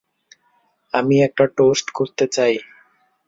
আমি 0.93 1.15
একটা 1.23 1.45
টোস্ট 1.57 1.87
করতে 1.91 2.25
চাই। 2.27 2.53